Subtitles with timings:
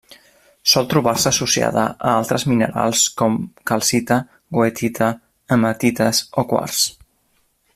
[0.69, 3.37] Sol trobar-se associada a altres minerals com:
[3.73, 4.17] calcita,
[4.59, 5.11] goethita,
[5.57, 6.81] hematites o quars.